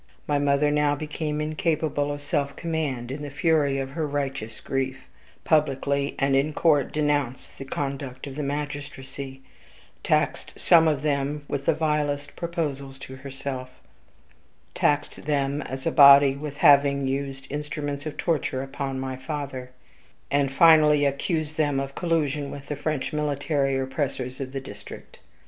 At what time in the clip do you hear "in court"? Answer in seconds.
6.35-6.91